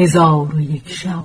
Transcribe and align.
هزار 0.00 0.54
و 0.54 0.60
یک 0.60 0.88
شب. 0.88 1.24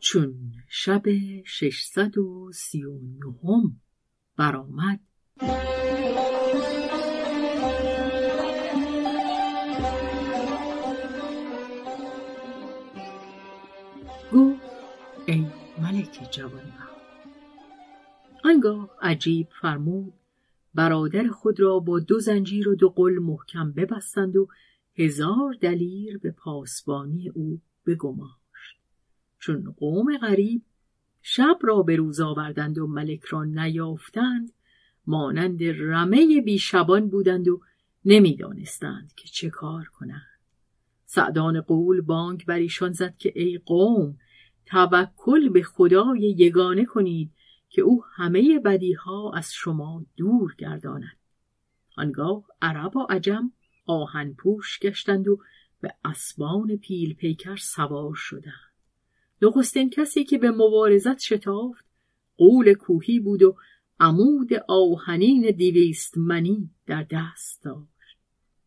چون 0.00 0.34
شب 0.68 1.02
ششصد 1.46 2.18
و 2.18 2.52
سی 2.52 2.84
و 2.84 2.98
نهم 2.98 3.80
برآمد 4.36 5.00
گو 14.30 14.54
ای 15.26 15.46
ملک 15.78 16.28
جوان 16.30 16.72
آنگاه 18.44 18.90
عجیب 19.02 19.48
فرمود 19.60 20.21
برادر 20.74 21.28
خود 21.28 21.60
را 21.60 21.78
با 21.78 22.00
دو 22.00 22.20
زنجیر 22.20 22.68
و 22.68 22.74
دو 22.74 22.88
قل 22.88 23.18
محکم 23.18 23.72
ببستند 23.72 24.36
و 24.36 24.48
هزار 24.98 25.56
دلیر 25.60 26.18
به 26.18 26.30
پاسبانی 26.30 27.28
او 27.28 27.60
بگماشت. 27.86 28.80
چون 29.38 29.74
قوم 29.76 30.16
غریب 30.16 30.62
شب 31.22 31.58
را 31.62 31.82
به 31.82 31.96
روز 31.96 32.20
آوردند 32.20 32.78
و 32.78 32.86
ملک 32.86 33.24
را 33.24 33.44
نیافتند 33.44 34.52
مانند 35.06 35.62
رمه 35.62 36.40
بیشبان 36.40 37.08
بودند 37.08 37.48
و 37.48 37.60
نمی‌دانستند 38.04 39.12
که 39.16 39.28
چه 39.28 39.50
کار 39.50 39.84
کنند. 39.84 40.38
سعدان 41.04 41.60
قول 41.60 42.00
بانک 42.00 42.46
بر 42.46 42.58
ایشان 42.58 42.92
زد 42.92 43.16
که 43.16 43.32
ای 43.34 43.60
قوم 43.66 44.18
توکل 44.66 45.48
به 45.48 45.62
خدای 45.62 46.34
یگانه 46.38 46.84
کنید 46.84 47.30
که 47.72 47.82
او 47.82 48.04
همه 48.14 48.58
بدیها 48.58 49.32
از 49.34 49.52
شما 49.52 50.04
دور 50.16 50.54
گرداند. 50.58 51.16
آنگاه 51.96 52.44
عرب 52.62 52.96
و 52.96 53.06
عجم 53.10 53.52
آهن 53.86 54.34
پوش 54.34 54.78
گشتند 54.78 55.28
و 55.28 55.38
به 55.80 55.94
اسبان 56.04 56.76
پیل 56.76 57.14
پیکر 57.14 57.56
سوار 57.56 58.14
شدند. 58.14 58.72
نخستین 59.42 59.90
کسی 59.90 60.24
که 60.24 60.38
به 60.38 60.50
مبارزت 60.50 61.18
شتافت 61.18 61.84
قول 62.36 62.74
کوهی 62.74 63.20
بود 63.20 63.42
و 63.42 63.56
عمود 64.00 64.54
آهنین 64.68 65.50
دیویست 65.50 66.18
منی 66.18 66.70
در 66.86 67.06
دست 67.10 67.64
داشت. 67.64 68.18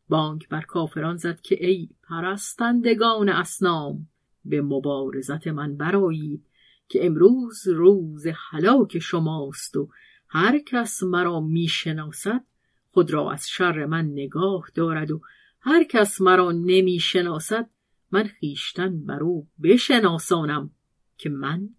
بانک 0.09 0.49
بر 0.49 0.61
کافران 0.61 1.17
زد 1.17 1.41
که 1.41 1.65
ای 1.65 1.89
پرستندگان 2.03 3.30
اسنام 3.30 4.08
به 4.45 4.61
مبارزت 4.61 5.47
من 5.47 5.77
برایید 5.77 6.45
که 6.88 7.05
امروز 7.05 7.67
روز 7.67 8.28
هلاک 8.50 9.00
شماست 9.00 9.78
و 9.78 9.89
هر 10.28 10.59
کس 10.59 11.03
مرا 11.03 11.39
می‌شناسد 11.39 12.44
خود 12.92 13.11
را 13.11 13.31
از 13.31 13.47
شر 13.50 13.86
من 13.86 14.05
نگاه 14.05 14.66
دارد 14.75 15.11
و 15.11 15.22
هر 15.61 15.83
کس 15.83 16.22
مرا 16.22 16.52
نمی‌شناسد 16.52 17.69
من 18.11 18.23
خیشتن 18.23 19.05
بر 19.05 19.23
او 19.23 19.47
بشناسانم 19.64 20.72
که 21.17 21.30
من 21.30 21.69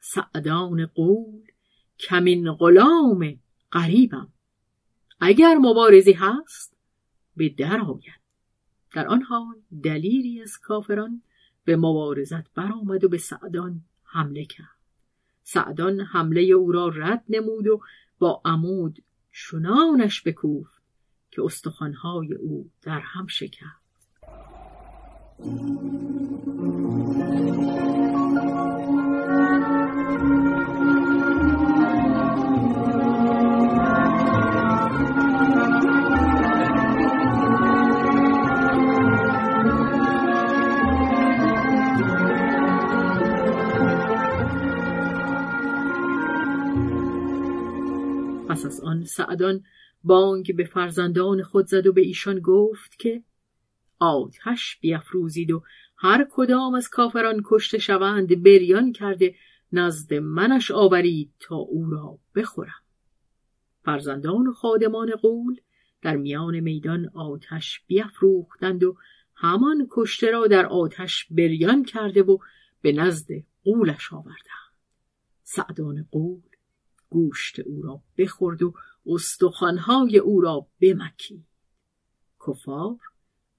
سعدان 0.00 0.86
قول 0.86 1.42
کمین 1.98 2.52
غلام 2.52 3.38
قریبم 3.70 4.32
اگر 5.20 5.54
مبارزی 5.54 6.12
هست 6.12 6.76
به 7.36 7.48
در 7.48 7.80
آید. 7.80 8.20
در 8.94 9.06
آن 9.06 9.22
حال 9.22 9.54
دلیری 9.82 10.42
از 10.42 10.58
کافران 10.58 11.22
به 11.64 11.76
مبارزت 11.76 12.54
برآمد 12.54 13.04
و 13.04 13.08
به 13.08 13.18
سعدان 13.18 13.80
حمله 14.10 14.44
کرد. 14.44 14.78
سعدان 15.42 16.00
حمله 16.00 16.40
او 16.40 16.72
را 16.72 16.88
رد 16.88 17.24
نمود 17.28 17.66
و 17.66 17.80
با 18.18 18.42
عمود 18.44 19.02
چنانش 19.32 20.22
بکوفت 20.22 20.82
که 21.30 21.42
استخوانهای 21.42 22.34
او 22.34 22.70
در 22.82 23.00
هم 23.00 23.26
شکست. 23.26 23.88
از 48.68 48.80
آن 48.80 49.04
سعدان 49.04 49.64
بانگ 50.04 50.56
به 50.56 50.64
فرزندان 50.64 51.42
خود 51.42 51.66
زد 51.66 51.86
و 51.86 51.92
به 51.92 52.00
ایشان 52.00 52.40
گفت 52.40 52.98
که 52.98 53.22
آتش 53.98 54.78
بیافروزید 54.80 55.50
و 55.50 55.62
هر 55.96 56.26
کدام 56.30 56.74
از 56.74 56.88
کافران 56.88 57.42
کشته 57.44 57.78
شوند 57.78 58.42
بریان 58.42 58.92
کرده 58.92 59.34
نزد 59.72 60.14
منش 60.14 60.70
آورید 60.70 61.32
تا 61.40 61.56
او 61.56 61.90
را 61.90 62.18
بخورم. 62.34 62.82
فرزندان 63.84 64.46
و 64.46 64.52
خادمان 64.52 65.10
قول 65.10 65.60
در 66.02 66.16
میان 66.16 66.60
میدان 66.60 67.10
آتش 67.14 67.80
بیافروختند 67.86 68.84
و 68.84 68.96
همان 69.34 69.86
کشته 69.90 70.30
را 70.30 70.46
در 70.46 70.66
آتش 70.66 71.26
بریان 71.30 71.84
کرده 71.84 72.22
و 72.22 72.38
به 72.82 72.92
نزد 72.92 73.28
قولش 73.64 74.12
آوردند. 74.12 74.72
سعدان 75.42 76.08
قول 76.10 76.47
گوشت 77.10 77.60
او 77.60 77.82
را 77.82 78.02
بخورد 78.18 78.62
و 78.62 78.74
استخوانهای 79.06 80.18
او 80.18 80.40
را 80.40 80.66
بمکید. 80.80 81.46
کفار 82.46 82.98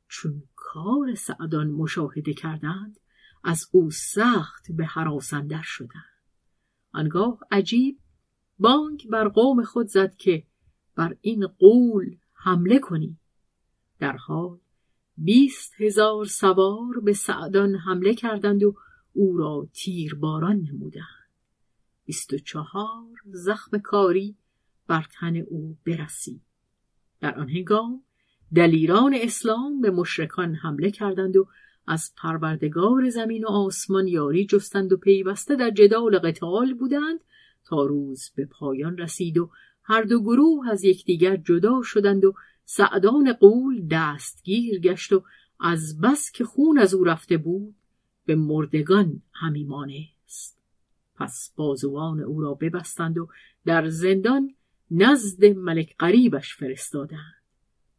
چون 0.08 0.44
کار 0.56 1.16
سعدان 1.16 1.68
مشاهده 1.68 2.34
کردند 2.34 3.00
از 3.44 3.68
او 3.72 3.92
سخت 3.92 4.72
به 4.72 4.86
حراسندر 4.86 5.62
شدند. 5.64 6.24
آنگاه 6.94 7.40
عجیب 7.52 8.00
بانک 8.60 9.08
بر 9.08 9.28
قوم 9.28 9.64
خود 9.64 9.88
زد 9.88 10.16
که 10.16 10.44
بر 10.96 11.16
این 11.22 11.48
قول 11.48 12.18
حمله 12.34 12.80
کنی. 12.80 13.18
در 14.00 14.18
حال 14.18 14.60
بیست 15.18 15.74
هزار 15.82 16.26
سوار 16.26 17.00
به 17.04 17.14
سعدان 17.14 17.76
حمله 17.76 18.14
کردند 18.14 18.64
و 18.64 18.76
او 19.14 19.38
را 19.38 19.68
تیرباران 19.74 20.56
نمودند. 20.56 21.19
بیست 22.10 22.34
و 22.34 22.38
چهار 22.38 23.18
زخم 23.32 23.78
کاری 23.78 24.36
بر 24.88 25.06
تن 25.20 25.38
او 25.38 25.78
برسید 25.86 26.42
در 27.22 27.40
آن 27.40 27.50
هنگام 27.50 28.04
دلیران 28.56 29.16
اسلام 29.22 29.82
به 29.82 29.92
مشرکان 29.92 30.56
حمله 30.56 30.92
کردند 30.92 31.38
و 31.38 31.48
از 31.88 32.14
پروردگار 32.18 33.10
زمین 33.10 33.46
و 33.46 33.48
آسمان 33.48 34.08
یاری 34.08 34.46
جستند 34.46 34.94
و 34.94 34.98
پیوسته 34.98 35.56
در 35.56 35.70
جدال 35.70 36.20
قتال 36.20 36.74
بودند 36.74 37.20
تا 37.66 37.86
روز 37.86 38.32
به 38.36 38.46
پایان 38.46 38.98
رسید 38.98 39.38
و 39.38 39.50
هر 39.84 40.02
دو 40.02 40.22
گروه 40.22 40.70
از 40.70 40.84
یکدیگر 40.84 41.38
جدا 41.38 41.82
شدند 41.84 42.26
و 42.26 42.34
سعدان 42.66 43.34
قول 43.34 43.88
دستگیر 43.92 44.80
گشت 44.80 45.14
و 45.14 45.24
از 45.60 46.02
بس 46.02 46.32
که 46.32 46.46
خون 46.46 46.80
از 46.80 46.94
او 46.94 47.04
رفته 47.04 47.38
بود 47.38 47.76
به 48.26 48.36
مردگان 48.36 49.22
همی 49.32 49.64
مانست. 49.64 50.59
پس 51.20 51.54
بازوان 51.56 52.20
او 52.20 52.42
را 52.42 52.54
ببستند 52.54 53.18
و 53.18 53.28
در 53.66 53.90
زندان 53.90 54.56
نزد 54.92 55.46
ملک 55.46 55.96
قریبش 55.98 56.56
فرستادند. 56.56 57.44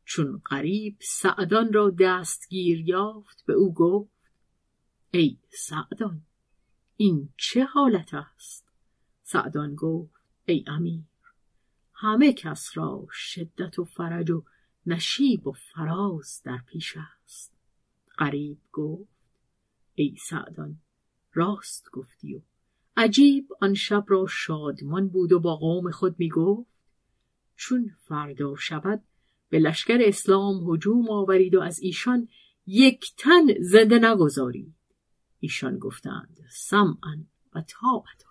چون 0.04 0.42
قریب 0.44 0.96
سعدان 1.00 1.72
را 1.72 1.90
دستگیر 1.90 2.80
یافت 2.80 3.44
به 3.46 3.52
او 3.52 3.74
گفت 3.74 4.10
ای 5.10 5.38
سعدان 5.48 6.22
این 6.96 7.28
چه 7.36 7.64
حالت 7.64 8.14
است؟ 8.14 8.68
سعدان 9.22 9.74
گفت 9.74 10.22
ای 10.44 10.64
امیر 10.66 11.04
همه 11.92 12.32
کس 12.32 12.70
را 12.74 13.06
شدت 13.10 13.78
و 13.78 13.84
فرج 13.84 14.30
و 14.30 14.44
نشیب 14.86 15.46
و 15.46 15.52
فراز 15.52 16.42
در 16.44 16.58
پیش 16.66 16.96
است. 16.96 17.52
قریب 18.18 18.60
گفت 18.72 19.10
ای 19.94 20.16
سعدان 20.28 20.80
راست 21.32 21.90
گفتی 21.90 22.34
و 22.34 22.40
عجیب 23.00 23.48
آن 23.60 23.74
شب 23.74 24.04
را 24.08 24.26
شادمان 24.26 25.08
بود 25.08 25.32
و 25.32 25.40
با 25.40 25.56
قوم 25.56 25.90
خود 25.90 26.14
می 26.18 26.28
گفت 26.28 26.70
چون 27.56 27.90
فردا 28.08 28.56
شود 28.56 29.02
به 29.48 29.58
لشکر 29.58 29.98
اسلام 30.00 30.70
هجوم 30.70 31.10
آورید 31.10 31.54
و 31.54 31.60
از 31.60 31.78
ایشان 31.78 32.28
یک 32.66 33.12
تن 33.16 33.60
زنده 33.60 33.98
نگذارید. 33.98 34.74
ایشان 35.38 35.78
گفتند 35.78 36.38
سمعا 36.50 37.24
و 37.54 37.62
تابتا. 37.68 38.29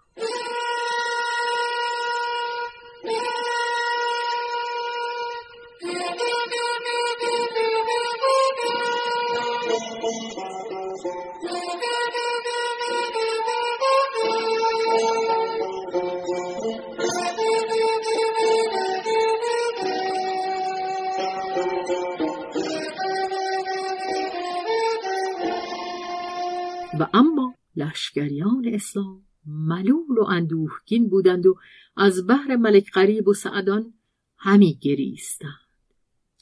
و 26.99 27.07
اما 27.13 27.55
لشکریان 27.75 28.65
اسلام 28.73 29.23
ملول 29.45 30.17
و 30.17 30.23
اندوهگین 30.23 31.09
بودند 31.09 31.45
و 31.45 31.55
از 31.95 32.27
بحر 32.27 32.55
ملک 32.55 32.91
قریب 32.91 33.27
و 33.27 33.33
سعدان 33.33 33.93
همی 34.37 34.77
گریستند. 34.81 35.69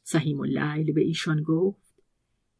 سهیم 0.04 0.40
اللیل 0.40 0.94
به 0.94 1.02
ایشان 1.02 1.44
گفت 1.44 2.04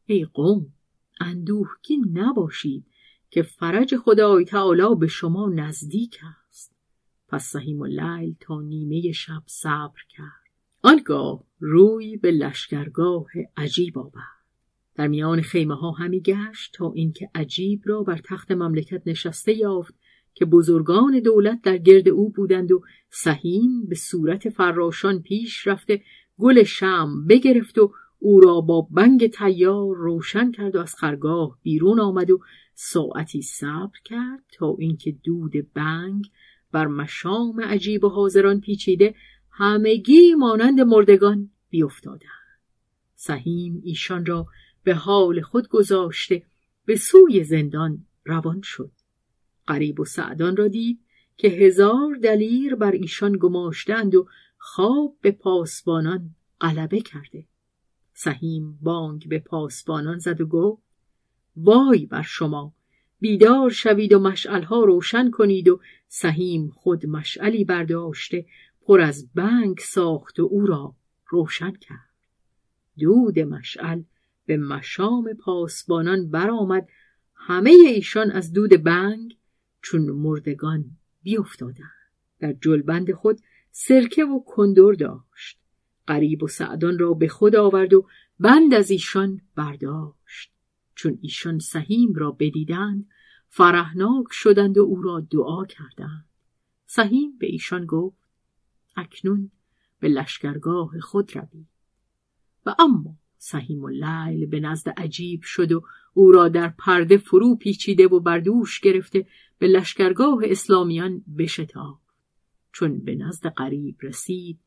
ای 0.06 0.26
قوم 0.26 0.74
اندوهگین 1.20 2.18
نباشید 2.18 2.86
که 3.30 3.42
فرج 3.42 3.98
خدای 3.98 4.46
تعالی 4.46 4.96
به 5.00 5.08
شما 5.08 5.50
نزدیک 5.50 6.20
است. 6.48 6.76
پس 7.28 7.46
سهیم 7.46 7.82
اللیل 7.82 8.36
تا 8.40 8.62
نیمه 8.62 9.12
شب 9.12 9.44
صبر 9.46 10.00
کرد. 10.10 10.48
آنگاه 10.82 11.44
روی 11.60 12.18
به 12.18 12.32
لشکرگاه 12.32 13.28
عجیب 13.58 13.98
آورد. 13.98 14.37
در 14.98 15.08
میان 15.08 15.42
خیمه 15.42 15.76
ها 15.76 15.92
همی 15.92 16.22
گشت 16.22 16.74
تا 16.74 16.92
اینکه 16.96 17.30
عجیب 17.36 17.82
را 17.86 18.04
بر 18.04 18.18
تخت 18.26 18.52
مملکت 18.52 19.02
نشسته 19.06 19.54
یافت 19.54 19.96
که 20.34 20.46
بزرگان 20.46 21.20
دولت 21.20 21.62
در 21.62 21.78
گرد 21.78 22.10
او 22.10 22.30
بودند 22.30 22.72
و 22.72 22.82
سهیم 23.10 23.86
به 23.86 23.96
صورت 23.96 24.50
فراشان 24.50 25.22
پیش 25.22 25.68
رفته 25.68 26.02
گل 26.40 26.64
شم 26.64 27.26
بگرفت 27.30 27.78
و 27.78 27.92
او 28.20 28.40
را 28.40 28.62
با 28.62 28.88
بنگ 28.92 29.28
تیار 29.28 29.96
روشن 29.96 30.52
کرد 30.52 30.76
و 30.76 30.80
از 30.80 30.96
خرگاه 30.96 31.58
بیرون 31.64 32.00
آمد 32.00 32.32
و 32.32 32.40
ساعتی 32.74 33.42
صبر 33.42 34.00
کرد 34.06 34.44
تا 34.54 34.76
اینکه 34.80 35.12
دود 35.24 35.54
بنگ 35.74 36.26
بر 36.72 36.88
مشام 36.88 37.62
عجیب 37.62 38.04
و 38.04 38.10
حاضران 38.10 38.60
پیچیده 38.60 39.16
همگی 39.52 40.36
مانند 40.36 40.82
مردگان 40.82 41.50
بیافتادند. 41.70 42.32
سهیم 43.16 43.82
ایشان 43.84 44.26
را 44.26 44.46
به 44.88 44.96
حال 44.96 45.42
خود 45.42 45.68
گذاشته 45.68 46.44
به 46.86 46.96
سوی 46.96 47.44
زندان 47.44 48.06
روان 48.26 48.62
شد. 48.62 48.92
قریب 49.68 50.00
و 50.00 50.06
سعدان 50.06 50.58
را 50.58 50.68
دید 50.68 51.00
که 51.38 51.48
هزار 51.48 52.16
دلیر 52.24 52.76
بر 52.76 52.92
ایشان 52.92 53.38
گماشتند 53.40 54.16
و 54.16 54.28
خواب 54.58 55.18
به 55.22 55.32
پاسبانان 55.32 56.36
غلبه 56.62 57.02
کرده. 57.02 57.46
سهیم 58.14 58.80
بانگ 58.82 59.28
به 59.28 59.40
پاسبانان 59.40 60.20
زد 60.20 60.42
و 60.42 60.46
گفت 60.46 60.84
وای 61.58 62.06
بر 62.06 62.22
شما 62.22 62.74
بیدار 63.20 63.70
شوید 63.70 64.14
و 64.14 64.20
مشعلها 64.20 64.84
روشن 64.84 65.32
کنید 65.32 65.68
و 65.68 65.80
سهیم 66.08 66.70
خود 66.70 67.06
مشعلی 67.06 67.64
برداشته 67.64 68.46
پر 68.82 69.02
از 69.02 69.34
بنگ 69.36 69.78
ساخت 69.80 70.40
و 70.40 70.44
او 70.44 70.66
را 70.66 70.96
روشن 71.28 71.72
کرد. 71.72 72.10
دود 73.00 73.40
مشعل 73.40 74.02
به 74.48 74.58
مشام 74.58 75.34
پاسبانان 75.34 76.30
برآمد. 76.30 76.88
همه 77.36 77.70
ایشان 77.70 78.32
از 78.32 78.54
دود 78.54 78.84
بنگ 78.84 79.38
چون 79.82 80.02
مردگان 80.02 80.86
بیافتادند. 81.24 82.12
در 82.40 82.54
جلبند 82.54 83.12
خود 83.12 83.42
سرکه 83.72 84.26
و 84.26 84.44
کندور 84.46 84.94
داشت. 84.94 85.60
قریب 86.08 86.44
و 86.44 86.48
سعدان 86.48 87.00
را 87.00 87.14
به 87.14 87.28
خود 87.28 87.56
آورد 87.56 87.94
و 87.94 88.08
بند 88.40 88.74
از 88.74 88.92
ایشان 88.92 89.42
برداشت. 89.56 90.52
چون 90.96 91.20
ایشان 91.22 91.60
سهیم 91.60 92.14
را 92.16 92.32
بدیدند 92.32 93.10
فرهناک 93.48 94.26
شدند 94.32 94.78
و 94.78 94.82
او 94.82 95.02
را 95.02 95.20
دعا 95.32 95.66
کردند. 95.66 96.26
سهیم 96.86 97.38
به 97.38 97.48
ایشان 97.48 97.86
گفت 97.86 98.18
اکنون 98.96 99.52
به 100.00 100.08
لشکرگاه 100.08 101.00
خود 101.00 101.38
روید. 101.38 101.68
و 102.66 102.76
اما 102.80 103.18
سهیم 103.38 103.84
اللیل 103.84 104.46
به 104.46 104.60
نزد 104.60 104.90
عجیب 104.90 105.42
شد 105.44 105.72
و 105.72 105.82
او 106.14 106.32
را 106.32 106.50
در 106.50 106.68
پرده 106.68 107.18
فرو 107.18 107.56
پیچیده 107.56 108.08
و 108.08 108.20
بردوش 108.20 108.80
گرفته 108.80 109.28
به 109.58 109.68
لشکرگاه 109.68 110.40
اسلامیان 110.44 111.24
بشتاب 111.38 112.00
چون 112.72 113.00
به 113.00 113.16
نزد 113.16 113.48
قریب 113.48 113.96
رسید 114.02 114.60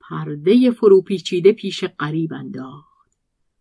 پرده 0.00 0.70
فرو 0.70 1.02
پیچیده 1.02 1.52
پیش 1.52 1.84
قریب 1.84 2.32
انداخت. 2.32 3.18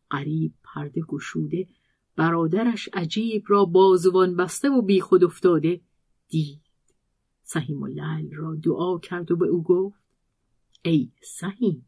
قریب 0.10 0.54
پرده 0.64 1.02
گشوده 1.02 1.68
برادرش 2.16 2.90
عجیب 2.94 3.44
را 3.48 3.66
بازوان 3.66 4.36
بسته 4.36 4.70
و 4.70 4.82
بیخود 4.82 5.24
افتاده 5.24 5.82
دید. 6.28 6.62
سهیم 7.44 7.84
اللیل 7.84 8.36
را 8.36 8.56
دعا 8.56 9.00
کرد 9.00 9.32
و 9.32 9.36
به 9.36 9.48
او 9.48 9.64
گفت 9.64 10.02
ای 10.82 11.12
سهیم 11.22 11.86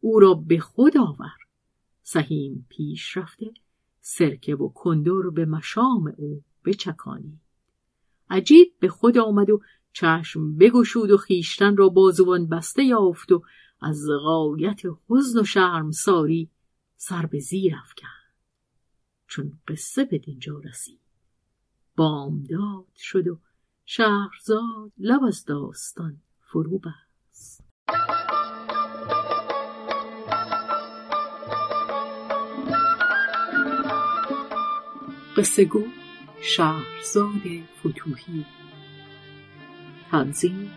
او 0.00 0.20
را 0.20 0.34
به 0.34 0.58
خود 0.58 0.96
آور. 0.96 1.41
سهیم 2.02 2.66
پیش 2.68 3.16
رفته 3.16 3.50
سرکه 4.00 4.54
و 4.54 4.68
کندور 4.68 5.30
به 5.30 5.44
مشام 5.44 6.14
او 6.16 6.42
بچکانی. 6.64 7.40
عجیب 8.30 8.74
به 8.80 8.88
خود 8.88 9.18
آمد 9.18 9.50
و 9.50 9.60
چشم 9.92 10.56
بگشود 10.56 11.10
و 11.10 11.16
خیشتن 11.16 11.76
را 11.76 11.88
بازوان 11.88 12.48
بسته 12.48 12.84
یافت 12.84 13.32
و 13.32 13.42
از 13.80 14.06
غایت 14.24 14.80
حزن 15.08 15.40
و 15.40 15.44
شرم 15.44 15.90
ساری 15.90 16.50
سر 16.96 17.26
به 17.26 17.38
زیر 17.38 17.74
افکند. 17.76 18.10
چون 19.26 19.58
قصه 19.68 20.04
به 20.04 20.18
دینجا 20.18 20.58
رسید. 20.58 21.00
بامداد 21.96 22.94
شد 22.96 23.28
و 23.28 23.38
شهرزاد 23.84 24.92
لب 24.98 25.24
از 25.24 25.44
داستان 25.44 26.20
فرو 26.40 26.78
بست. 26.78 27.64
قصه 35.36 35.64
گو 35.64 35.84
شهرزاد 36.42 37.42
فتوهی. 37.80 38.44
تنظیم 40.10 40.70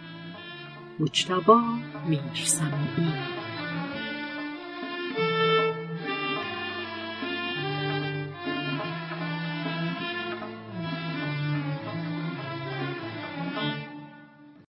مجتبا 1.00 1.62
میرسمی 2.10 3.14